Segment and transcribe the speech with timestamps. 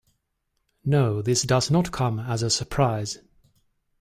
[0.83, 3.19] No, this does not come as a surprise.